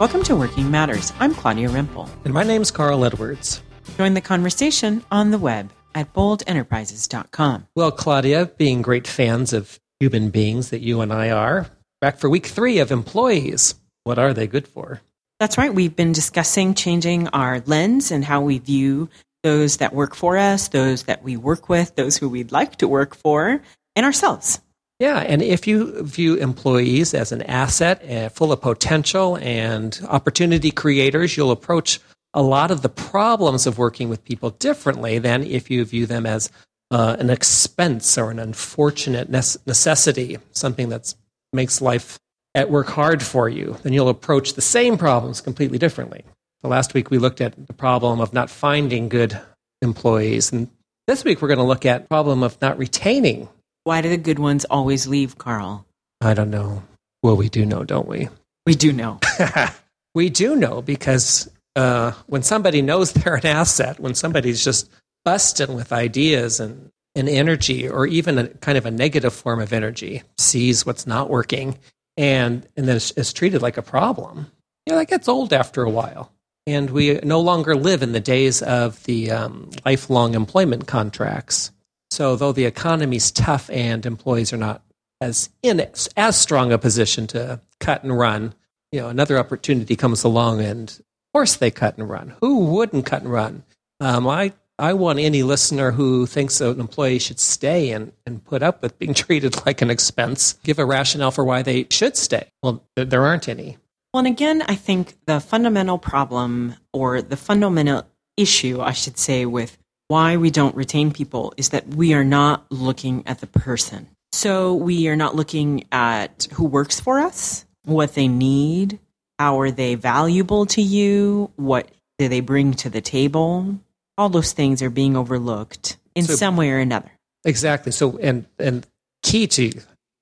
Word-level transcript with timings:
Welcome 0.00 0.22
to 0.22 0.34
Working 0.34 0.70
Matters. 0.70 1.12
I'm 1.20 1.34
Claudia 1.34 1.68
Rempel. 1.68 2.08
And 2.24 2.32
my 2.32 2.42
name's 2.42 2.70
Carl 2.70 3.04
Edwards. 3.04 3.60
Join 3.98 4.14
the 4.14 4.22
conversation 4.22 5.04
on 5.10 5.30
the 5.30 5.36
web 5.36 5.70
at 5.94 6.14
boldenterprises.com. 6.14 7.66
Well, 7.74 7.92
Claudia, 7.92 8.46
being 8.56 8.80
great 8.80 9.06
fans 9.06 9.52
of 9.52 9.78
human 9.98 10.30
beings 10.30 10.70
that 10.70 10.80
you 10.80 11.02
and 11.02 11.12
I 11.12 11.28
are, 11.28 11.66
back 12.00 12.16
for 12.16 12.30
week 12.30 12.46
three 12.46 12.78
of 12.78 12.90
employees. 12.90 13.74
What 14.04 14.18
are 14.18 14.32
they 14.32 14.46
good 14.46 14.66
for? 14.66 15.02
That's 15.38 15.58
right. 15.58 15.74
We've 15.74 15.94
been 15.94 16.12
discussing 16.12 16.72
changing 16.72 17.28
our 17.28 17.60
lens 17.66 18.10
and 18.10 18.24
how 18.24 18.40
we 18.40 18.56
view 18.56 19.10
those 19.42 19.76
that 19.76 19.92
work 19.92 20.14
for 20.14 20.38
us, 20.38 20.68
those 20.68 21.02
that 21.02 21.22
we 21.22 21.36
work 21.36 21.68
with, 21.68 21.94
those 21.96 22.16
who 22.16 22.30
we'd 22.30 22.52
like 22.52 22.76
to 22.76 22.88
work 22.88 23.14
for, 23.14 23.60
and 23.94 24.06
ourselves. 24.06 24.60
Yeah, 25.00 25.20
and 25.20 25.40
if 25.40 25.66
you 25.66 26.02
view 26.02 26.34
employees 26.34 27.14
as 27.14 27.32
an 27.32 27.40
asset 27.44 28.04
uh, 28.04 28.28
full 28.28 28.52
of 28.52 28.60
potential 28.60 29.38
and 29.38 29.98
opportunity 30.06 30.70
creators, 30.70 31.38
you'll 31.38 31.52
approach 31.52 32.00
a 32.34 32.42
lot 32.42 32.70
of 32.70 32.82
the 32.82 32.90
problems 32.90 33.66
of 33.66 33.78
working 33.78 34.10
with 34.10 34.22
people 34.22 34.50
differently 34.50 35.18
than 35.18 35.42
if 35.42 35.70
you 35.70 35.82
view 35.86 36.04
them 36.04 36.26
as 36.26 36.50
uh, 36.90 37.16
an 37.18 37.30
expense 37.30 38.18
or 38.18 38.30
an 38.30 38.38
unfortunate 38.38 39.30
necessity, 39.30 40.36
something 40.52 40.90
that 40.90 41.14
makes 41.54 41.80
life 41.80 42.18
at 42.54 42.70
work 42.70 42.88
hard 42.88 43.22
for 43.22 43.48
you. 43.48 43.78
Then 43.82 43.94
you'll 43.94 44.10
approach 44.10 44.52
the 44.52 44.60
same 44.60 44.98
problems 44.98 45.40
completely 45.40 45.78
differently. 45.78 46.24
So 46.60 46.68
last 46.68 46.92
week 46.92 47.10
we 47.10 47.16
looked 47.16 47.40
at 47.40 47.66
the 47.66 47.72
problem 47.72 48.20
of 48.20 48.34
not 48.34 48.50
finding 48.50 49.08
good 49.08 49.40
employees, 49.80 50.52
and 50.52 50.68
this 51.06 51.24
week 51.24 51.40
we're 51.40 51.48
going 51.48 51.56
to 51.56 51.64
look 51.64 51.86
at 51.86 52.10
problem 52.10 52.42
of 52.42 52.60
not 52.60 52.76
retaining 52.76 53.48
why 53.84 54.00
do 54.00 54.08
the 54.08 54.16
good 54.16 54.38
ones 54.38 54.64
always 54.66 55.06
leave, 55.06 55.38
Carl? 55.38 55.86
I 56.20 56.34
don't 56.34 56.50
know. 56.50 56.82
Well, 57.22 57.36
we 57.36 57.48
do 57.48 57.64
know, 57.64 57.84
don't 57.84 58.08
we? 58.08 58.28
We 58.66 58.74
do 58.74 58.92
know. 58.92 59.20
we 60.14 60.30
do 60.30 60.56
know 60.56 60.82
because 60.82 61.50
uh, 61.76 62.12
when 62.26 62.42
somebody 62.42 62.82
knows 62.82 63.12
they're 63.12 63.36
an 63.36 63.46
asset, 63.46 64.00
when 64.00 64.14
somebody's 64.14 64.64
just 64.64 64.90
busting 65.24 65.74
with 65.74 65.92
ideas 65.92 66.60
and, 66.60 66.90
and 67.14 67.28
energy, 67.28 67.88
or 67.88 68.06
even 68.06 68.38
a 68.38 68.48
kind 68.48 68.78
of 68.78 68.86
a 68.86 68.90
negative 68.90 69.32
form 69.32 69.60
of 69.60 69.72
energy, 69.72 70.22
sees 70.38 70.86
what's 70.86 71.06
not 71.06 71.30
working, 71.30 71.78
and, 72.16 72.66
and 72.76 72.86
then 72.86 72.96
is, 72.96 73.12
is 73.12 73.32
treated 73.32 73.62
like 73.62 73.76
a 73.76 73.82
problem, 73.82 74.50
you 74.86 74.92
know, 74.92 74.98
that 74.98 75.08
gets 75.08 75.28
old 75.28 75.52
after 75.52 75.82
a 75.82 75.90
while. 75.90 76.32
And 76.66 76.90
we 76.90 77.14
no 77.22 77.40
longer 77.40 77.74
live 77.74 78.02
in 78.02 78.12
the 78.12 78.20
days 78.20 78.62
of 78.62 79.02
the 79.04 79.30
um, 79.30 79.70
lifelong 79.84 80.34
employment 80.34 80.86
contracts 80.86 81.72
so, 82.10 82.36
though 82.36 82.52
the 82.52 82.64
economy's 82.64 83.30
tough 83.30 83.70
and 83.70 84.04
employees 84.04 84.52
are 84.52 84.58
not 84.58 84.82
as 85.20 85.50
in 85.62 85.86
as 86.16 86.40
strong 86.40 86.72
a 86.72 86.78
position 86.78 87.26
to 87.28 87.60
cut 87.78 88.02
and 88.02 88.18
run, 88.18 88.54
you 88.90 89.00
know, 89.00 89.08
another 89.08 89.38
opportunity 89.38 89.96
comes 89.96 90.24
along, 90.24 90.60
and 90.60 90.90
of 90.90 91.32
course 91.32 91.56
they 91.56 91.70
cut 91.70 91.98
and 91.98 92.08
run. 92.08 92.34
Who 92.40 92.66
wouldn't 92.66 93.06
cut 93.06 93.22
and 93.22 93.32
run? 93.32 93.62
Um, 94.00 94.26
I 94.26 94.52
I 94.80 94.94
want 94.94 95.18
any 95.18 95.42
listener 95.42 95.92
who 95.92 96.24
thinks 96.24 96.58
that 96.58 96.70
an 96.70 96.80
employee 96.80 97.18
should 97.18 97.38
stay 97.38 97.90
and, 97.90 98.12
and 98.24 98.42
put 98.42 98.62
up 98.62 98.82
with 98.82 98.98
being 98.98 99.14
treated 99.26 99.66
like 99.66 99.82
an 99.82 99.90
expense, 99.90 100.54
give 100.64 100.78
a 100.78 100.86
rationale 100.86 101.30
for 101.30 101.44
why 101.44 101.62
they 101.62 101.86
should 101.90 102.16
stay. 102.16 102.48
Well, 102.62 102.82
there 102.96 103.26
aren't 103.26 103.48
any. 103.48 103.76
Well, 104.12 104.24
and 104.24 104.26
again, 104.26 104.62
I 104.66 104.74
think 104.74 105.14
the 105.26 105.38
fundamental 105.38 105.98
problem 105.98 106.74
or 106.92 107.22
the 107.22 107.36
fundamental 107.36 108.06
issue, 108.36 108.80
I 108.80 108.92
should 108.92 109.18
say, 109.18 109.44
with 109.44 109.76
why 110.10 110.36
we 110.36 110.50
don't 110.50 110.74
retain 110.74 111.12
people 111.12 111.54
is 111.56 111.68
that 111.68 111.86
we 111.86 112.14
are 112.14 112.24
not 112.24 112.66
looking 112.68 113.22
at 113.28 113.38
the 113.38 113.46
person. 113.46 114.08
So 114.32 114.74
we 114.74 115.06
are 115.06 115.14
not 115.14 115.36
looking 115.36 115.84
at 115.92 116.48
who 116.52 116.64
works 116.64 116.98
for 116.98 117.20
us, 117.20 117.64
what 117.84 118.14
they 118.14 118.26
need, 118.26 118.98
how 119.38 119.60
are 119.60 119.70
they 119.70 119.94
valuable 119.94 120.66
to 120.66 120.82
you, 120.82 121.52
what 121.54 121.92
do 122.18 122.26
they 122.26 122.40
bring 122.40 122.74
to 122.74 122.90
the 122.90 123.00
table. 123.00 123.78
All 124.18 124.28
those 124.28 124.52
things 124.52 124.82
are 124.82 124.90
being 124.90 125.16
overlooked 125.16 125.96
in 126.16 126.24
so, 126.24 126.34
some 126.34 126.56
way 126.56 126.70
or 126.70 126.78
another. 126.78 127.12
Exactly. 127.44 127.92
So 127.92 128.18
and 128.18 128.46
and 128.58 128.84
key 129.22 129.46
to 129.46 129.70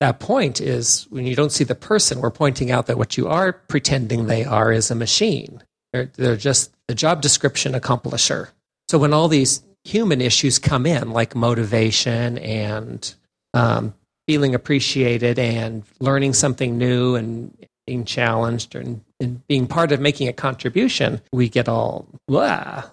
that 0.00 0.20
point 0.20 0.60
is 0.60 1.06
when 1.08 1.24
you 1.24 1.34
don't 1.34 1.50
see 1.50 1.64
the 1.64 1.74
person, 1.74 2.20
we're 2.20 2.30
pointing 2.30 2.70
out 2.70 2.88
that 2.88 2.98
what 2.98 3.16
you 3.16 3.26
are 3.26 3.54
pretending 3.54 4.26
they 4.26 4.44
are 4.44 4.70
is 4.70 4.90
a 4.90 4.94
machine. 4.94 5.62
They're, 5.94 6.10
they're 6.14 6.36
just 6.36 6.72
the 6.88 6.94
job 6.94 7.22
description 7.22 7.72
accomplisher. 7.72 8.48
So 8.90 8.98
when 8.98 9.14
all 9.14 9.28
these 9.28 9.62
human 9.88 10.20
issues 10.20 10.58
come 10.58 10.86
in, 10.86 11.10
like 11.12 11.34
motivation 11.34 12.38
and 12.38 13.14
um, 13.54 13.94
feeling 14.26 14.54
appreciated 14.54 15.38
and 15.38 15.82
learning 15.98 16.34
something 16.34 16.76
new 16.76 17.14
and 17.14 17.56
being 17.86 18.04
challenged 18.04 18.74
and, 18.74 19.00
and, 19.18 19.46
being 19.48 19.66
part 19.66 19.90
of 19.92 19.98
making 19.98 20.28
a 20.28 20.32
contribution, 20.32 21.22
we 21.32 21.48
get 21.48 21.70
all, 21.70 22.06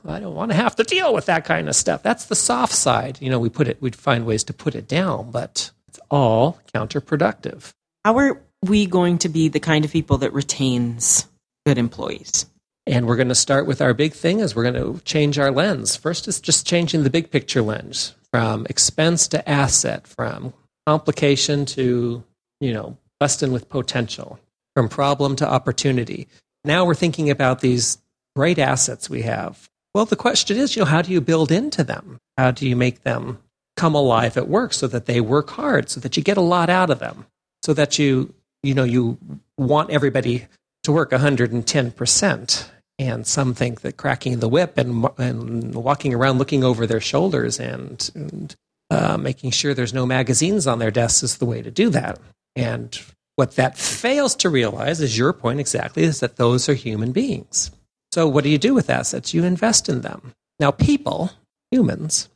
I 0.06 0.20
don't 0.22 0.36
want 0.36 0.52
to 0.52 0.56
have 0.56 0.78
to 0.78 0.84
deal 0.84 1.14
with 1.14 1.26
that 1.26 1.44
kind 1.44 1.68
of 1.68 1.76
stuff. 1.76 2.02
That's 2.02 2.28
the 2.28 2.36
soft 2.36 2.74
side. 2.74 3.18
You 3.22 3.30
know, 3.30 3.38
we 3.38 3.50
put 3.50 3.68
it, 3.68 3.82
we'd 3.82 3.96
find 3.96 4.26
ways 4.26 4.46
to 4.46 4.54
put 4.54 4.74
it 4.74 4.88
down, 4.88 5.32
but 5.32 5.72
it's 5.90 6.00
all 6.10 6.60
counterproductive. 6.74 7.72
How 8.06 8.18
are 8.18 8.42
we 8.64 8.86
going 8.86 9.18
to 9.18 9.30
be 9.30 9.50
the 9.50 9.60
kind 9.60 9.84
of 9.84 9.92
people 9.92 10.20
that 10.20 10.32
retains 10.32 11.28
good 11.66 11.78
employees? 11.78 12.46
And 12.88 13.08
we're 13.08 13.16
going 13.16 13.30
to 13.30 13.36
start 13.36 13.66
with 13.66 13.82
our 13.82 13.94
big 13.94 14.14
thing 14.14 14.40
is 14.40 14.56
we're 14.56 14.70
going 14.72 14.76
to 14.96 15.02
change 15.04 15.40
our 15.40 15.52
lens. 15.52 15.96
First 15.96 16.28
is 16.28 16.40
just 16.40 16.68
changing 16.68 17.04
the 17.04 17.10
big 17.10 17.32
picture 17.32 17.62
lens 17.62 18.16
from 18.32 18.68
expense 18.70 19.28
to 19.30 19.50
asset, 19.50 20.06
from 20.06 20.54
complication 20.86 21.66
to, 21.66 22.24
you 22.60 22.74
know, 22.74 22.98
busting 23.20 23.52
with 23.52 23.70
potential, 23.70 24.40
from 24.76 24.88
problem 24.88 25.36
to 25.38 25.50
opportunity. 25.50 26.28
Now 26.64 26.86
we're 26.86 26.94
thinking 26.96 27.30
about 27.30 27.62
these 27.62 27.98
great 28.36 28.60
assets 28.60 29.10
we 29.10 29.24
have. 29.24 29.68
Well, 29.96 30.06
the 30.06 30.16
question 30.16 30.58
is, 30.58 30.76
you 30.76 30.82
know, 30.82 30.88
how 30.90 31.02
do 31.02 31.12
you 31.12 31.22
build 31.22 31.52
into 31.52 31.84
them? 31.84 32.20
How 32.38 32.52
do 32.52 32.68
you 32.68 32.76
make 32.76 33.02
them 33.02 33.40
come 33.78 33.96
alive 33.96 34.38
at 34.38 34.48
work 34.48 34.74
so 34.74 34.88
that 34.88 35.06
they 35.06 35.22
work 35.22 35.50
hard, 35.52 35.90
so 35.90 36.00
that 36.02 36.18
you 36.18 36.24
get 36.24 36.38
a 36.38 36.42
lot 36.42 36.70
out 36.70 36.90
of 36.90 37.00
them, 37.00 37.26
so 37.64 37.74
that 37.74 37.98
you, 37.98 38.34
you 38.62 38.74
know, 38.74 38.84
you 38.84 39.18
want 39.58 39.90
everybody 39.90 40.48
to 40.84 40.92
work 40.92 41.12
110%. 41.12 42.70
And 42.98 43.28
some 43.28 43.54
think 43.54 43.82
that 43.82 43.98
cracking 43.98 44.40
the 44.40 44.48
whip 44.48 44.78
and, 44.78 45.08
and 45.18 45.76
walking 45.76 46.14
around 46.14 46.38
looking 46.38 46.64
over 46.64 46.88
their 46.88 47.02
shoulders 47.02 47.60
and, 47.60 48.10
and 48.16 48.56
uh, 48.90 49.18
making 49.18 49.52
sure 49.52 49.74
there's 49.74 49.94
no 49.94 50.06
magazines 50.06 50.66
on 50.66 50.80
their 50.80 50.92
desks 50.92 51.24
is 51.24 51.38
the 51.38 51.46
way 51.46 51.62
to 51.62 51.72
do 51.72 51.90
that. 51.90 52.20
And 52.56 52.98
what 53.36 53.56
that 53.56 53.78
fails 53.78 54.36
to 54.38 54.50
realize 54.50 55.02
is 55.02 55.18
your 55.18 55.34
point 55.34 55.60
exactly 55.60 56.04
is 56.04 56.22
that 56.22 56.38
those 56.38 56.70
are 56.70 56.74
human 56.74 57.12
beings. 57.12 57.72
So 58.14 58.28
what 58.28 58.46
do 58.46 58.50
you 58.50 58.58
do 58.58 58.74
with 58.74 58.90
assets? 58.90 59.34
You 59.34 59.44
invest 59.44 59.90
in 59.90 60.02
them. 60.02 60.34
Now, 60.58 60.72
people, 60.72 61.32
humans, 61.70 62.30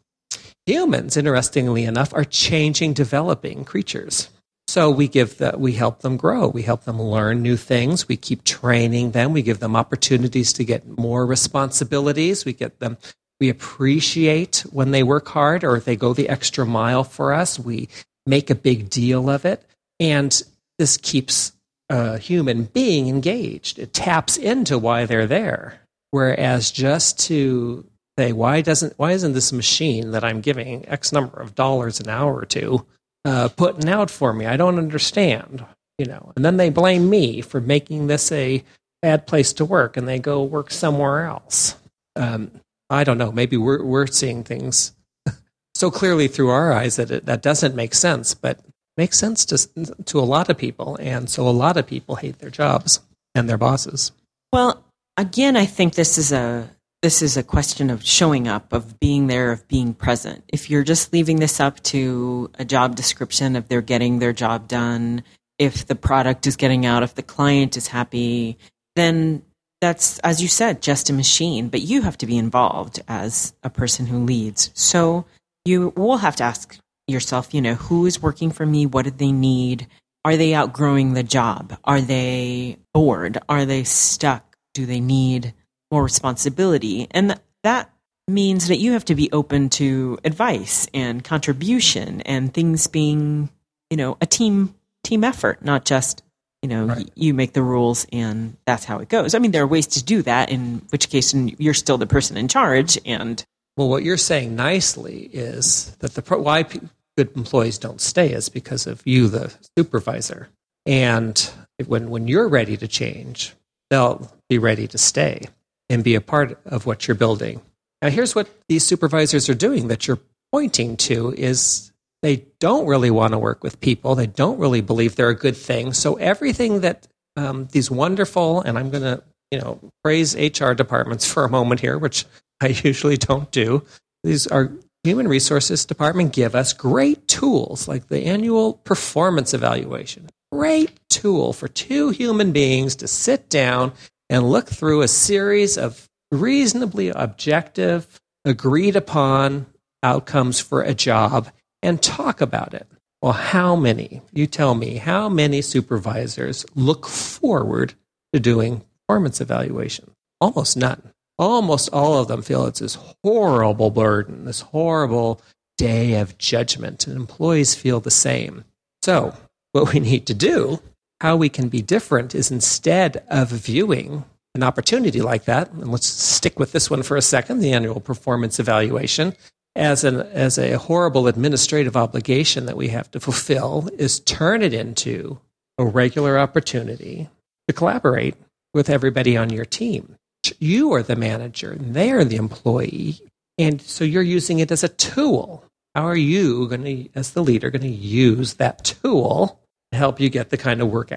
humans, 0.65 1.15
interestingly 1.15 1.85
enough, 1.85 2.13
are 2.13 2.25
changing, 2.25 2.93
developing 2.93 3.63
creatures. 3.63 4.29
So 4.69 4.91
we 4.91 5.07
give 5.07 5.39
that 5.39 5.59
we 5.59 5.71
help 5.71 6.01
them 6.01 6.15
grow. 6.15 6.47
We 6.47 6.61
help 6.61 6.83
them 6.83 7.01
learn 7.01 7.41
new 7.41 7.57
things. 7.57 8.07
We 8.07 8.17
keep 8.17 8.43
training 8.43 9.11
them. 9.11 9.33
We 9.33 9.41
give 9.41 9.59
them 9.59 9.75
opportunities 9.75 10.53
to 10.53 10.63
get 10.63 10.87
more 10.87 11.25
responsibilities. 11.25 12.45
We 12.45 12.53
get 12.53 12.77
them 12.79 12.97
we 13.39 13.49
appreciate 13.49 14.63
when 14.69 14.91
they 14.91 15.01
work 15.01 15.27
hard 15.27 15.63
or 15.63 15.79
they 15.79 15.95
go 15.95 16.13
the 16.13 16.29
extra 16.29 16.67
mile 16.67 17.03
for 17.03 17.33
us. 17.33 17.57
We 17.57 17.89
make 18.27 18.51
a 18.51 18.55
big 18.55 18.91
deal 18.91 19.27
of 19.27 19.43
it. 19.43 19.65
And 19.99 20.39
this 20.77 20.97
keeps 20.97 21.51
a 21.89 22.19
human 22.19 22.65
being 22.65 23.07
engaged. 23.07 23.79
It 23.79 23.91
taps 23.91 24.37
into 24.37 24.77
why 24.77 25.07
they're 25.07 25.25
there. 25.25 25.81
Whereas 26.11 26.69
just 26.69 27.17
to 27.21 27.87
say, 28.19 28.33
why 28.33 28.61
doesn't 28.61 28.93
why 28.97 29.13
isn't 29.13 29.33
this 29.33 29.51
machine 29.51 30.11
that 30.11 30.23
I'm 30.23 30.41
giving 30.41 30.87
X 30.87 31.11
number 31.11 31.41
of 31.41 31.55
dollars 31.55 31.99
an 31.99 32.07
hour 32.07 32.45
to 32.45 32.85
uh, 33.25 33.49
putting 33.49 33.89
out 33.89 34.09
for 34.09 34.33
me. 34.33 34.45
I 34.45 34.57
don't 34.57 34.77
understand, 34.77 35.65
you 35.97 36.05
know. 36.05 36.31
And 36.35 36.43
then 36.43 36.57
they 36.57 36.69
blame 36.69 37.09
me 37.09 37.41
for 37.41 37.61
making 37.61 38.07
this 38.07 38.31
a 38.31 38.63
bad 39.01 39.27
place 39.27 39.53
to 39.53 39.65
work, 39.65 39.97
and 39.97 40.07
they 40.07 40.19
go 40.19 40.43
work 40.43 40.71
somewhere 40.71 41.25
else. 41.25 41.75
Um, 42.15 42.51
I 42.89 43.03
don't 43.03 43.17
know. 43.17 43.31
Maybe 43.31 43.57
we're 43.57 43.83
we're 43.83 44.07
seeing 44.07 44.43
things 44.43 44.93
so 45.75 45.91
clearly 45.91 46.27
through 46.27 46.49
our 46.49 46.73
eyes 46.73 46.95
that 46.95 47.11
it, 47.11 47.25
that 47.25 47.41
doesn't 47.41 47.75
make 47.75 47.93
sense, 47.93 48.33
but 48.33 48.59
makes 48.97 49.17
sense 49.17 49.45
to 49.45 49.95
to 50.05 50.19
a 50.19 50.21
lot 50.21 50.49
of 50.49 50.57
people, 50.57 50.97
and 50.99 51.29
so 51.29 51.47
a 51.47 51.51
lot 51.51 51.77
of 51.77 51.87
people 51.87 52.15
hate 52.15 52.39
their 52.39 52.49
jobs 52.49 53.01
and 53.35 53.47
their 53.47 53.57
bosses. 53.57 54.11
Well, 54.51 54.83
again, 55.17 55.55
I 55.55 55.65
think 55.65 55.93
this 55.93 56.17
is 56.17 56.31
a 56.31 56.69
this 57.01 57.21
is 57.21 57.37
a 57.37 57.43
question 57.43 57.89
of 57.89 58.05
showing 58.05 58.47
up, 58.47 58.73
of 58.73 58.99
being 58.99 59.27
there, 59.27 59.51
of 59.51 59.67
being 59.67 59.93
present. 59.93 60.43
If 60.47 60.69
you're 60.69 60.83
just 60.83 61.13
leaving 61.13 61.37
this 61.37 61.59
up 61.59 61.81
to 61.83 62.51
a 62.59 62.65
job 62.65 62.95
description, 62.95 63.55
if 63.55 63.67
they're 63.67 63.81
getting 63.81 64.19
their 64.19 64.33
job 64.33 64.67
done, 64.67 65.23
if 65.57 65.87
the 65.87 65.95
product 65.95 66.47
is 66.47 66.55
getting 66.55 66.85
out, 66.85 67.03
if 67.03 67.15
the 67.15 67.23
client 67.23 67.77
is 67.77 67.87
happy, 67.87 68.57
then 68.95 69.43
that's, 69.81 70.19
as 70.19 70.41
you 70.41 70.47
said, 70.47 70.81
just 70.81 71.09
a 71.09 71.13
machine. 71.13 71.69
But 71.69 71.81
you 71.81 72.01
have 72.01 72.17
to 72.17 72.25
be 72.25 72.37
involved 72.37 73.01
as 73.07 73.53
a 73.63 73.69
person 73.69 74.05
who 74.05 74.19
leads. 74.19 74.71
So 74.73 75.25
you 75.65 75.93
will 75.95 76.17
have 76.17 76.35
to 76.37 76.43
ask 76.43 76.77
yourself, 77.07 77.53
you 77.53 77.61
know, 77.61 77.75
who 77.75 78.05
is 78.05 78.21
working 78.21 78.51
for 78.51 78.65
me? 78.65 78.85
What 78.85 79.05
do 79.05 79.11
they 79.11 79.31
need? 79.31 79.87
are 80.25 80.37
they 80.37 80.53
outgrowing 80.53 81.13
the 81.13 81.23
job? 81.23 81.77
Are 81.83 82.01
they 82.01 82.77
bored? 82.93 83.37
Are 83.47 83.65
they 83.65 83.83
stuck? 83.83 84.57
Do 84.73 84.85
they 84.85 84.99
need 84.99 85.53
more 85.91 86.03
responsibility? 86.03 87.07
And 87.11 87.39
that 87.63 87.91
means 88.27 88.67
that 88.67 88.77
you 88.77 88.93
have 88.93 89.05
to 89.05 89.15
be 89.15 89.31
open 89.31 89.69
to 89.69 90.19
advice 90.23 90.87
and 90.93 91.23
contribution 91.23 92.21
and 92.21 92.53
things 92.53 92.87
being, 92.87 93.49
you 93.89 93.97
know, 93.97 94.17
a 94.21 94.25
team 94.25 94.75
team 95.03 95.23
effort, 95.23 95.63
not 95.63 95.85
just 95.85 96.23
you 96.61 96.69
know 96.69 96.85
right. 96.85 96.97
y- 96.97 97.05
you 97.15 97.33
make 97.33 97.53
the 97.53 97.63
rules 97.63 98.05
and 98.11 98.55
that's 98.65 98.85
how 98.85 98.99
it 98.99 99.09
goes. 99.09 99.33
I 99.33 99.39
mean, 99.39 99.51
there 99.51 99.63
are 99.63 99.67
ways 99.67 99.87
to 99.87 100.03
do 100.03 100.21
that. 100.23 100.49
In 100.49 100.81
which 100.89 101.09
case, 101.09 101.33
you're 101.33 101.73
still 101.73 101.97
the 101.97 102.07
person 102.07 102.37
in 102.37 102.47
charge. 102.47 102.97
And 103.05 103.43
well, 103.77 103.89
what 103.89 104.03
you're 104.03 104.17
saying 104.17 104.55
nicely 104.55 105.29
is 105.33 105.95
that 105.99 106.13
the 106.13 106.21
pro- 106.21 106.41
why 106.41 106.63
p- 106.63 106.81
good 107.17 107.35
employees 107.35 107.77
don't 107.77 108.01
stay 108.01 108.31
is 108.31 108.49
because 108.49 108.87
of 108.87 109.01
you, 109.05 109.27
the 109.27 109.53
supervisor. 109.77 110.49
And 110.85 111.49
when 111.85 112.09
when 112.09 112.27
you're 112.27 112.47
ready 112.47 112.77
to 112.77 112.87
change, 112.87 113.53
they'll 113.89 114.31
be 114.49 114.57
ready 114.57 114.87
to 114.87 114.97
stay 114.97 115.45
and 115.89 116.03
be 116.03 116.15
a 116.15 116.21
part 116.21 116.59
of 116.65 116.85
what 116.85 117.07
you're 117.07 117.15
building. 117.15 117.61
Now, 118.01 118.09
here's 118.09 118.35
what 118.35 118.49
these 118.67 118.85
supervisors 118.85 119.49
are 119.49 119.55
doing 119.55 119.87
that 119.87 120.07
you're 120.07 120.19
pointing 120.51 120.97
to 120.97 121.33
is 121.37 121.91
they 122.21 122.45
don't 122.59 122.85
really 122.85 123.11
want 123.11 123.33
to 123.33 123.39
work 123.39 123.63
with 123.63 123.79
people. 123.79 124.15
They 124.15 124.27
don't 124.27 124.59
really 124.59 124.81
believe 124.81 125.15
they're 125.15 125.29
a 125.29 125.35
good 125.35 125.57
thing. 125.57 125.93
So 125.93 126.15
everything 126.15 126.81
that 126.81 127.07
um, 127.35 127.67
these 127.71 127.89
wonderful, 127.89 128.61
and 128.61 128.77
I'm 128.77 128.89
going 128.89 129.03
to, 129.03 129.23
you 129.51 129.59
know, 129.59 129.79
praise 130.03 130.35
HR 130.35 130.73
departments 130.73 131.31
for 131.31 131.45
a 131.45 131.49
moment 131.49 131.81
here, 131.81 131.97
which 131.97 132.25
I 132.61 132.67
usually 132.67 133.17
don't 133.17 133.49
do. 133.51 133.85
These 134.23 134.47
are 134.47 134.71
human 135.03 135.27
resources 135.29 135.85
department 135.85 136.33
give 136.33 136.55
us 136.55 136.73
great 136.73 137.27
tools 137.27 137.87
like 137.87 138.07
the 138.07 138.25
annual 138.25 138.73
performance 138.73 139.53
evaluation. 139.53 140.27
Great 140.51 140.99
tool 141.09 141.53
for 141.53 141.67
two 141.67 142.09
human 142.09 142.51
beings 142.51 142.95
to 142.97 143.07
sit 143.07 143.49
down 143.49 143.93
and 144.29 144.49
look 144.49 144.67
through 144.67 145.01
a 145.01 145.07
series 145.07 145.77
of 145.77 146.07
reasonably 146.31 147.09
objective, 147.09 148.19
agreed 148.45 148.95
upon 148.95 149.65
outcomes 150.03 150.59
for 150.59 150.81
a 150.81 150.93
job 150.93 151.49
and 151.81 152.01
talk 152.01 152.41
about 152.41 152.73
it. 152.73 152.87
Well, 153.21 153.33
how 153.33 153.75
many, 153.75 154.21
you 154.31 154.47
tell 154.47 154.75
me, 154.75 154.95
how 154.95 155.27
many 155.27 155.61
supervisors 155.61 156.65
look 156.75 157.05
forward 157.05 157.93
to 158.33 158.39
doing 158.39 158.83
performance 159.07 159.41
evaluation? 159.41 160.11
Almost 160.39 160.77
none. 160.77 161.11
Almost 161.37 161.89
all 161.91 162.17
of 162.19 162.27
them 162.27 162.41
feel 162.41 162.65
it's 162.65 162.79
this 162.79 162.97
horrible 163.23 163.91
burden, 163.91 164.45
this 164.45 164.61
horrible 164.61 165.41
day 165.77 166.15
of 166.15 166.37
judgment, 166.37 167.07
and 167.07 167.15
employees 167.15 167.75
feel 167.75 167.99
the 167.99 168.11
same. 168.11 168.65
So, 169.01 169.33
what 169.71 169.93
we 169.93 169.99
need 169.99 170.25
to 170.27 170.33
do, 170.33 170.81
how 171.21 171.35
we 171.35 171.49
can 171.49 171.69
be 171.69 171.81
different, 171.81 172.33
is 172.33 172.51
instead 172.51 173.23
of 173.29 173.49
viewing 173.49 174.23
an 174.55 174.63
opportunity 174.63 175.21
like 175.21 175.45
that, 175.45 175.71
and 175.71 175.91
let's 175.91 176.07
stick 176.07 176.59
with 176.59 176.71
this 176.71 176.89
one 176.89 177.03
for 177.03 177.17
a 177.17 177.21
second 177.21 177.59
the 177.59 177.73
annual 177.73 177.99
performance 177.99 178.59
evaluation, 178.59 179.35
as, 179.75 180.03
an, 180.03 180.21
as 180.21 180.57
a 180.57 180.77
horrible 180.77 181.27
administrative 181.27 181.95
obligation 181.95 182.65
that 182.65 182.77
we 182.77 182.89
have 182.89 183.09
to 183.11 183.19
fulfill, 183.19 183.89
is 183.97 184.19
turn 184.21 184.61
it 184.61 184.73
into 184.73 185.39
a 185.77 185.85
regular 185.85 186.37
opportunity 186.39 187.29
to 187.67 187.73
collaborate 187.73 188.35
with 188.73 188.89
everybody 188.89 189.37
on 189.37 189.49
your 189.49 189.65
team. 189.65 190.15
You 190.59 190.93
are 190.93 191.03
the 191.03 191.15
manager, 191.15 191.75
they 191.75 192.11
are 192.11 192.25
the 192.25 192.37
employee. 192.37 193.19
And 193.57 193.81
so 193.81 194.03
you're 194.03 194.21
using 194.23 194.59
it 194.59 194.71
as 194.71 194.83
a 194.83 194.89
tool. 194.89 195.63
How 195.95 196.05
are 196.05 196.15
you 196.15 196.67
going 196.67 196.83
to, 196.83 197.09
as 197.13 197.31
the 197.31 197.43
leader, 197.43 197.69
going 197.69 197.81
to 197.81 197.89
use 197.89 198.55
that 198.55 198.83
tool 198.85 199.47
to 199.47 199.68
help 199.91 200.19
you 200.19 200.29
get 200.29 200.49
the 200.49 200.57
kind 200.57 200.81
of 200.81 200.89
work 200.89 201.11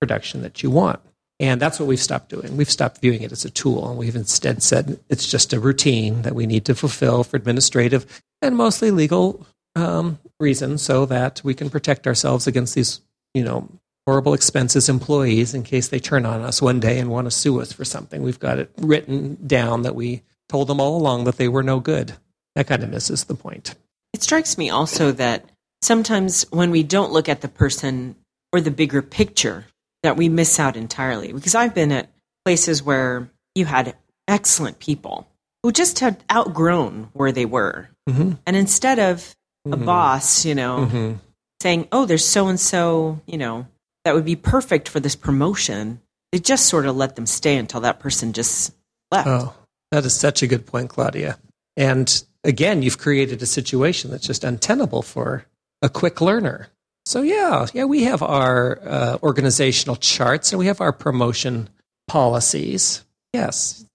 production 0.00 0.42
that 0.42 0.62
you 0.62 0.70
want? 0.70 1.00
And 1.38 1.60
that's 1.60 1.80
what 1.80 1.86
we've 1.86 1.98
stopped 1.98 2.28
doing. 2.28 2.58
We've 2.58 2.70
stopped 2.70 3.00
viewing 3.00 3.22
it 3.22 3.32
as 3.32 3.46
a 3.46 3.50
tool, 3.50 3.88
and 3.88 3.98
we've 3.98 4.16
instead 4.16 4.62
said 4.62 5.00
it's 5.08 5.26
just 5.26 5.54
a 5.54 5.60
routine 5.60 6.22
that 6.22 6.34
we 6.34 6.46
need 6.46 6.66
to 6.66 6.74
fulfill 6.74 7.24
for 7.24 7.36
administrative 7.36 8.22
and 8.42 8.56
mostly 8.56 8.90
legal 8.90 9.46
um, 9.74 10.18
reasons, 10.38 10.82
so 10.82 11.06
that 11.06 11.40
we 11.42 11.54
can 11.54 11.70
protect 11.70 12.06
ourselves 12.06 12.46
against 12.46 12.74
these, 12.74 13.00
you 13.32 13.42
know, 13.42 13.68
horrible 14.06 14.34
expenses 14.34 14.88
employees 14.88 15.54
in 15.54 15.62
case 15.62 15.88
they 15.88 16.00
turn 16.00 16.26
on 16.26 16.40
us 16.40 16.60
one 16.60 16.80
day 16.80 16.98
and 16.98 17.10
want 17.10 17.26
to 17.26 17.30
sue 17.30 17.60
us 17.60 17.72
for 17.72 17.84
something. 17.84 18.22
We've 18.22 18.40
got 18.40 18.58
it 18.58 18.70
written 18.78 19.38
down 19.46 19.82
that 19.82 19.94
we 19.94 20.22
told 20.48 20.68
them 20.68 20.80
all 20.80 20.96
along 20.96 21.24
that 21.24 21.36
they 21.36 21.48
were 21.48 21.62
no 21.62 21.80
good. 21.80 22.12
That 22.54 22.66
kind 22.66 22.82
of 22.82 22.90
misses 22.90 23.24
the 23.24 23.34
point. 23.34 23.76
It 24.12 24.22
strikes 24.22 24.58
me 24.58 24.68
also 24.68 25.12
that 25.12 25.49
sometimes 25.82 26.46
when 26.50 26.70
we 26.70 26.82
don't 26.82 27.12
look 27.12 27.28
at 27.28 27.40
the 27.40 27.48
person 27.48 28.16
or 28.52 28.60
the 28.60 28.70
bigger 28.70 29.02
picture, 29.02 29.66
that 30.02 30.16
we 30.16 30.28
miss 30.28 30.58
out 30.58 30.76
entirely. 30.76 31.32
Because 31.32 31.54
I've 31.54 31.74
been 31.74 31.92
at 31.92 32.10
places 32.44 32.82
where 32.82 33.30
you 33.54 33.66
had 33.66 33.96
excellent 34.26 34.78
people 34.78 35.28
who 35.62 35.72
just 35.72 35.98
had 35.98 36.22
outgrown 36.32 37.10
where 37.12 37.32
they 37.32 37.44
were. 37.44 37.90
Mm-hmm. 38.08 38.32
And 38.46 38.56
instead 38.56 38.98
of 38.98 39.34
a 39.66 39.70
mm-hmm. 39.70 39.84
boss, 39.84 40.44
you 40.44 40.54
know, 40.54 40.86
mm-hmm. 40.86 41.16
saying, 41.62 41.88
oh, 41.92 42.06
there's 42.06 42.24
so 42.24 42.48
and 42.48 42.58
so, 42.58 43.20
you 43.26 43.36
know, 43.38 43.66
that 44.04 44.14
would 44.14 44.24
be 44.24 44.36
perfect 44.36 44.88
for 44.88 45.00
this 45.00 45.16
promotion, 45.16 46.00
they 46.32 46.38
just 46.38 46.66
sort 46.66 46.86
of 46.86 46.96
let 46.96 47.16
them 47.16 47.26
stay 47.26 47.56
until 47.56 47.80
that 47.82 48.00
person 48.00 48.32
just 48.32 48.74
left. 49.10 49.28
Oh, 49.28 49.54
that 49.90 50.04
is 50.04 50.14
such 50.14 50.42
a 50.42 50.46
good 50.46 50.66
point, 50.66 50.88
Claudia. 50.88 51.38
And 51.76 52.22
again, 52.44 52.82
you've 52.82 52.98
created 52.98 53.42
a 53.42 53.46
situation 53.46 54.10
that's 54.10 54.26
just 54.26 54.44
untenable 54.44 55.02
for 55.02 55.44
a 55.82 55.88
quick 55.88 56.20
learner. 56.20 56.68
So 57.06 57.22
yeah, 57.22 57.66
yeah, 57.72 57.84
we 57.84 58.04
have 58.04 58.22
our 58.22 58.78
uh, 58.86 59.18
organizational 59.22 59.96
charts 59.96 60.52
and 60.52 60.58
we 60.58 60.66
have 60.66 60.80
our 60.80 60.92
promotion 60.92 61.68
policies. 62.06 63.04
Yes, 63.32 63.86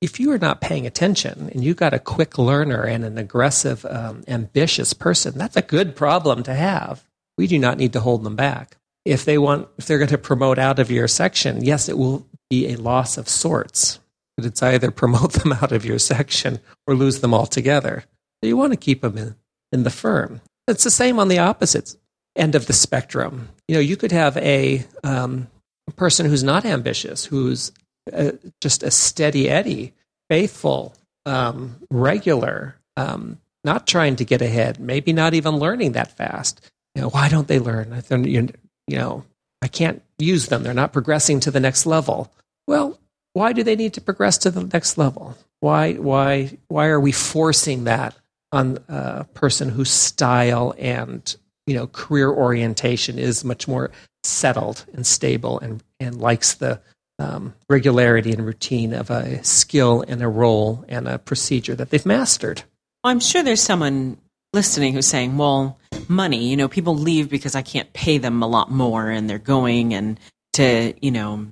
if 0.00 0.20
you 0.20 0.32
are 0.32 0.38
not 0.38 0.60
paying 0.60 0.86
attention 0.86 1.50
and 1.52 1.64
you 1.64 1.74
got 1.74 1.94
a 1.94 1.98
quick 1.98 2.36
learner 2.36 2.82
and 2.82 3.04
an 3.04 3.16
aggressive, 3.16 3.84
um, 3.86 4.22
ambitious 4.28 4.92
person, 4.92 5.38
that's 5.38 5.56
a 5.56 5.62
good 5.62 5.96
problem 5.96 6.42
to 6.44 6.54
have. 6.54 7.04
We 7.38 7.46
do 7.46 7.58
not 7.58 7.78
need 7.78 7.92
to 7.94 8.00
hold 8.00 8.22
them 8.22 8.36
back. 8.36 8.76
If 9.04 9.24
they 9.24 9.38
want, 9.38 9.68
if 9.78 9.86
they're 9.86 9.98
going 9.98 10.08
to 10.08 10.18
promote 10.18 10.58
out 10.58 10.78
of 10.78 10.90
your 10.90 11.08
section, 11.08 11.64
yes, 11.64 11.88
it 11.88 11.98
will 11.98 12.26
be 12.50 12.72
a 12.72 12.76
loss 12.76 13.18
of 13.18 13.28
sorts. 13.28 13.98
But 14.36 14.46
it's 14.46 14.62
either 14.62 14.90
promote 14.90 15.32
them 15.32 15.52
out 15.62 15.72
of 15.72 15.84
your 15.84 15.98
section 15.98 16.60
or 16.86 16.94
lose 16.94 17.20
them 17.20 17.34
altogether. 17.34 18.04
So 18.42 18.48
you 18.48 18.56
want 18.56 18.72
to 18.72 18.78
keep 18.78 19.00
them 19.02 19.16
in, 19.16 19.36
in 19.72 19.82
the 19.84 19.90
firm. 19.90 20.40
It's 20.66 20.84
the 20.84 20.90
same 20.90 21.18
on 21.18 21.28
the 21.28 21.38
opposite 21.38 21.96
end 22.36 22.54
of 22.54 22.66
the 22.66 22.72
spectrum. 22.72 23.50
You 23.68 23.76
know, 23.76 23.80
you 23.80 23.96
could 23.96 24.12
have 24.12 24.36
a, 24.38 24.84
um, 25.02 25.48
person 25.96 26.26
who's 26.26 26.42
not 26.42 26.64
ambitious, 26.64 27.24
who's 27.24 27.72
uh, 28.12 28.32
just 28.60 28.82
a 28.82 28.90
steady 28.90 29.48
Eddie, 29.48 29.92
faithful, 30.28 30.94
um, 31.26 31.76
regular, 31.90 32.76
um, 32.96 33.38
not 33.64 33.86
trying 33.86 34.16
to 34.16 34.24
get 34.24 34.42
ahead, 34.42 34.78
maybe 34.80 35.12
not 35.12 35.34
even 35.34 35.56
learning 35.56 35.92
that 35.92 36.16
fast. 36.16 36.60
You 36.94 37.02
know, 37.02 37.08
why 37.08 37.28
don't 37.28 37.48
they 37.48 37.58
learn? 37.58 38.02
You 38.10 38.98
know, 38.98 39.24
I 39.62 39.68
can't 39.68 40.02
use 40.18 40.48
them. 40.48 40.62
They're 40.62 40.74
not 40.74 40.92
progressing 40.92 41.40
to 41.40 41.50
the 41.50 41.60
next 41.60 41.86
level. 41.86 42.32
Well, 42.66 42.98
why 43.32 43.52
do 43.52 43.62
they 43.62 43.76
need 43.76 43.94
to 43.94 44.00
progress 44.00 44.38
to 44.38 44.50
the 44.50 44.64
next 44.64 44.98
level? 44.98 45.36
Why, 45.60 45.94
why, 45.94 46.58
why 46.68 46.86
are 46.86 47.00
we 47.00 47.12
forcing 47.12 47.84
that 47.84 48.14
on 48.54 48.78
a 48.88 49.24
person 49.34 49.68
whose 49.68 49.90
style 49.90 50.74
and 50.78 51.36
you 51.66 51.74
know 51.74 51.86
career 51.88 52.30
orientation 52.30 53.18
is 53.18 53.44
much 53.44 53.66
more 53.66 53.90
settled 54.22 54.84
and 54.94 55.06
stable 55.06 55.58
and 55.58 55.82
and 56.00 56.20
likes 56.20 56.54
the 56.54 56.80
um, 57.18 57.54
regularity 57.68 58.32
and 58.32 58.44
routine 58.44 58.92
of 58.92 59.10
a 59.10 59.42
skill 59.44 60.04
and 60.06 60.22
a 60.22 60.28
role 60.28 60.84
and 60.88 61.06
a 61.06 61.18
procedure 61.18 61.74
that 61.74 61.90
they've 61.90 62.06
mastered. 62.06 62.62
I'm 63.04 63.20
sure 63.20 63.42
there's 63.42 63.62
someone 63.62 64.18
listening 64.52 64.94
who's 64.94 65.06
saying, 65.06 65.36
"Well, 65.36 65.78
money. 66.08 66.48
You 66.48 66.56
know, 66.56 66.68
people 66.68 66.96
leave 66.96 67.28
because 67.28 67.54
I 67.54 67.62
can't 67.62 67.92
pay 67.92 68.18
them 68.18 68.42
a 68.42 68.46
lot 68.46 68.70
more, 68.70 69.10
and 69.10 69.28
they're 69.28 69.38
going 69.38 69.94
and 69.94 70.18
to 70.54 70.94
you 71.00 71.10
know 71.10 71.46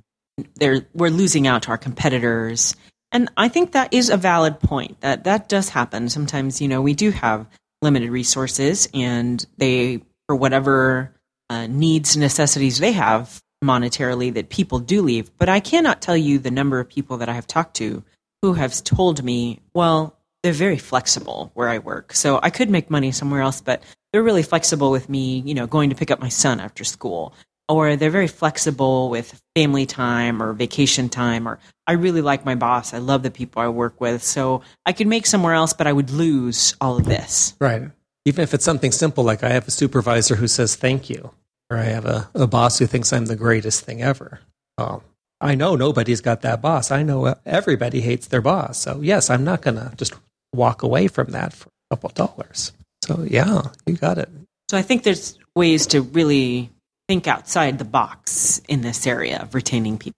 they're 0.55 0.85
we're 0.93 1.09
losing 1.09 1.47
out 1.47 1.63
to 1.63 1.69
our 1.69 1.77
competitors." 1.77 2.75
And 3.13 3.29
I 3.37 3.47
think 3.47 3.71
that 3.71 3.93
is 3.93 4.09
a 4.09 4.17
valid 4.17 4.59
point. 4.59 4.99
That 5.01 5.23
that 5.23 5.47
does 5.47 5.69
happen 5.69 6.09
sometimes. 6.09 6.59
You 6.59 6.67
know, 6.67 6.81
we 6.81 6.95
do 6.95 7.11
have 7.11 7.47
limited 7.83 8.09
resources 8.09 8.89
and 8.93 9.45
they, 9.57 10.01
for 10.27 10.35
whatever 10.35 11.13
uh, 11.49 11.67
needs, 11.67 12.17
necessities 12.17 12.79
they 12.79 12.93
have 12.93 13.39
monetarily, 13.63 14.33
that 14.33 14.49
people 14.49 14.79
do 14.79 15.01
leave. 15.03 15.29
But 15.37 15.47
I 15.47 15.59
cannot 15.59 16.01
tell 16.01 16.17
you 16.17 16.39
the 16.39 16.51
number 16.51 16.79
of 16.79 16.89
people 16.89 17.17
that 17.17 17.29
I 17.29 17.33
have 17.33 17.47
talked 17.47 17.75
to 17.77 18.03
who 18.41 18.53
have 18.53 18.83
told 18.83 19.23
me, 19.23 19.61
well, 19.73 20.17
they're 20.41 20.51
very 20.51 20.77
flexible 20.77 21.51
where 21.53 21.69
I 21.69 21.77
work. 21.77 22.13
So 22.13 22.39
I 22.41 22.49
could 22.49 22.69
make 22.69 22.89
money 22.89 23.11
somewhere 23.11 23.41
else, 23.41 23.61
but 23.61 23.83
they're 24.11 24.23
really 24.23 24.43
flexible 24.43 24.91
with 24.91 25.07
me, 25.07 25.39
you 25.45 25.53
know, 25.53 25.67
going 25.67 25.91
to 25.91 25.95
pick 25.95 26.11
up 26.11 26.19
my 26.19 26.29
son 26.29 26.59
after 26.59 26.83
school 26.83 27.33
or 27.69 27.95
they're 27.95 28.09
very 28.09 28.27
flexible 28.27 29.09
with 29.09 29.41
family 29.55 29.85
time 29.85 30.41
or 30.41 30.53
vacation 30.53 31.09
time 31.09 31.47
or 31.47 31.59
i 31.87 31.93
really 31.93 32.21
like 32.21 32.45
my 32.45 32.55
boss 32.55 32.93
i 32.93 32.97
love 32.97 33.23
the 33.23 33.31
people 33.31 33.61
i 33.61 33.67
work 33.67 33.99
with 34.01 34.23
so 34.23 34.61
i 34.85 34.93
could 34.93 35.07
make 35.07 35.25
somewhere 35.25 35.53
else 35.53 35.73
but 35.73 35.87
i 35.87 35.93
would 35.93 36.09
lose 36.09 36.75
all 36.81 36.97
of 36.97 37.05
this 37.05 37.55
right 37.59 37.83
even 38.25 38.43
if 38.43 38.53
it's 38.53 38.65
something 38.65 38.91
simple 38.91 39.23
like 39.23 39.43
i 39.43 39.49
have 39.49 39.67
a 39.67 39.71
supervisor 39.71 40.35
who 40.35 40.47
says 40.47 40.75
thank 40.75 41.09
you 41.09 41.31
or 41.73 41.77
I 41.77 41.85
have 41.85 42.05
a, 42.05 42.29
a 42.35 42.47
boss 42.47 42.79
who 42.79 42.85
thinks 42.85 43.11
I'm 43.11 43.25
the 43.25 43.35
greatest 43.35 43.83
thing 43.83 44.01
ever. 44.01 44.39
Well, 44.77 45.03
I 45.41 45.55
know 45.55 45.75
nobody's 45.75 46.21
got 46.21 46.41
that 46.41 46.61
boss. 46.61 46.91
I 46.91 47.03
know 47.03 47.35
everybody 47.45 48.01
hates 48.01 48.27
their 48.27 48.41
boss. 48.41 48.77
So, 48.77 49.01
yes, 49.01 49.29
I'm 49.29 49.43
not 49.43 49.61
going 49.61 49.77
to 49.77 49.91
just 49.97 50.13
walk 50.53 50.83
away 50.83 51.07
from 51.07 51.31
that 51.31 51.53
for 51.53 51.69
a 51.69 51.95
couple 51.95 52.09
dollars. 52.09 52.71
So, 53.03 53.25
yeah, 53.27 53.63
you 53.85 53.95
got 53.95 54.17
it. 54.17 54.29
So, 54.69 54.77
I 54.77 54.81
think 54.81 55.03
there's 55.03 55.37
ways 55.55 55.87
to 55.87 56.01
really 56.01 56.69
think 57.07 57.27
outside 57.27 57.79
the 57.79 57.85
box 57.85 58.61
in 58.67 58.81
this 58.81 59.05
area 59.05 59.39
of 59.41 59.55
retaining 59.55 59.97
people 59.97 60.17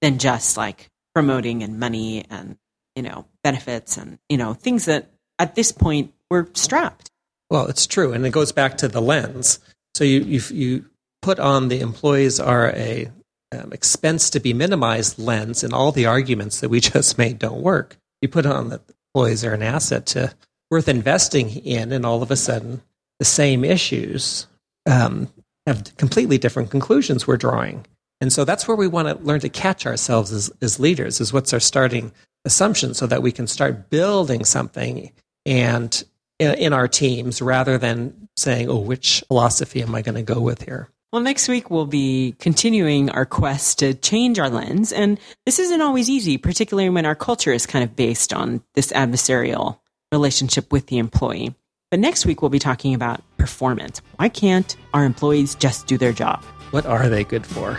than 0.00 0.18
just 0.18 0.56
like 0.56 0.88
promoting 1.14 1.62
and 1.62 1.78
money 1.78 2.24
and, 2.30 2.56
you 2.94 3.02
know, 3.02 3.26
benefits 3.42 3.96
and, 3.96 4.18
you 4.28 4.36
know, 4.36 4.54
things 4.54 4.84
that 4.84 5.10
at 5.38 5.54
this 5.54 5.72
point 5.72 6.12
we're 6.30 6.46
strapped. 6.54 7.10
Well, 7.50 7.66
it's 7.66 7.86
true. 7.86 8.12
And 8.12 8.26
it 8.26 8.30
goes 8.30 8.52
back 8.52 8.78
to 8.78 8.88
the 8.88 9.00
lens. 9.00 9.60
So 9.94 10.04
you, 10.04 10.20
you, 10.20 10.40
you 10.50 10.84
put 11.22 11.38
on 11.38 11.68
the 11.68 11.80
employees 11.80 12.38
are 12.38 12.70
a 12.70 13.10
um, 13.52 13.72
expense 13.72 14.30
to 14.30 14.40
be 14.40 14.52
minimized 14.52 15.18
lens, 15.18 15.62
and 15.62 15.72
all 15.72 15.92
the 15.92 16.06
arguments 16.06 16.60
that 16.60 16.68
we 16.68 16.80
just 16.92 17.18
made 17.18 17.38
don't 17.38 17.62
work. 17.62 17.96
You 18.20 18.28
put 18.28 18.46
on 18.46 18.70
that 18.70 18.82
employees 19.14 19.44
are 19.44 19.54
an 19.54 19.62
asset 19.62 20.06
to 20.06 20.34
worth 20.70 20.88
investing 20.88 21.50
in, 21.50 21.92
and 21.92 22.04
all 22.04 22.22
of 22.22 22.30
a 22.30 22.36
sudden, 22.36 22.82
the 23.18 23.24
same 23.24 23.64
issues 23.64 24.46
um, 24.86 25.28
have 25.66 25.96
completely 25.96 26.38
different 26.38 26.70
conclusions 26.70 27.26
we're 27.26 27.36
drawing. 27.36 27.86
And 28.20 28.32
so 28.32 28.44
that's 28.44 28.66
where 28.66 28.76
we 28.76 28.88
want 28.88 29.08
to 29.08 29.24
learn 29.24 29.40
to 29.40 29.48
catch 29.48 29.86
ourselves 29.86 30.32
as, 30.32 30.50
as 30.62 30.80
leaders, 30.80 31.20
is 31.20 31.32
what's 31.32 31.52
our 31.52 31.60
starting 31.60 32.12
assumption 32.44 32.94
so 32.94 33.06
that 33.06 33.22
we 33.22 33.32
can 33.32 33.46
start 33.46 33.90
building 33.90 34.44
something 34.44 35.12
and 35.44 36.04
in, 36.38 36.54
in 36.54 36.72
our 36.72 36.88
teams 36.88 37.42
rather 37.42 37.78
than 37.78 38.28
saying, 38.36 38.68
oh, 38.70 38.78
which 38.78 39.22
philosophy 39.28 39.82
am 39.82 39.94
I 39.94 40.02
going 40.02 40.14
to 40.14 40.22
go 40.22 40.40
with 40.40 40.62
here? 40.62 40.88
Well, 41.12 41.22
next 41.22 41.48
week 41.48 41.70
we'll 41.70 41.86
be 41.86 42.34
continuing 42.38 43.10
our 43.10 43.26
quest 43.26 43.78
to 43.78 43.94
change 43.94 44.38
our 44.38 44.50
lens. 44.50 44.92
And 44.92 45.18
this 45.44 45.58
isn't 45.58 45.80
always 45.80 46.10
easy, 46.10 46.36
particularly 46.36 46.90
when 46.90 47.06
our 47.06 47.14
culture 47.14 47.52
is 47.52 47.66
kind 47.66 47.84
of 47.84 47.96
based 47.96 48.32
on 48.32 48.62
this 48.74 48.92
adversarial 48.92 49.78
relationship 50.12 50.72
with 50.72 50.86
the 50.86 50.98
employee. 50.98 51.54
But 51.90 52.00
next 52.00 52.26
week 52.26 52.42
we'll 52.42 52.48
be 52.48 52.58
talking 52.58 52.94
about 52.94 53.22
performance. 53.38 54.02
Why 54.16 54.28
can't 54.28 54.76
our 54.92 55.04
employees 55.04 55.54
just 55.54 55.86
do 55.86 55.96
their 55.96 56.12
job? 56.12 56.42
What 56.72 56.84
are 56.84 57.08
they 57.08 57.22
good 57.22 57.46
for? 57.46 57.78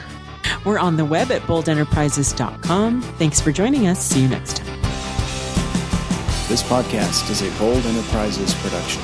We're 0.66 0.80
on 0.80 0.96
the 0.96 1.04
web 1.04 1.30
at 1.32 1.42
boldenterprises.com. 1.42 3.02
Thanks 3.02 3.42
for 3.42 3.52
joining 3.52 3.88
us. 3.88 4.00
See 4.00 4.22
you 4.22 4.30
next 4.30 4.58
time. 4.58 4.82
This 6.48 6.64
podcast 6.64 7.30
is 7.30 7.42
a 7.42 7.60
Bold 7.60 7.86
Enterprises 7.86 8.54
production. 8.56 9.02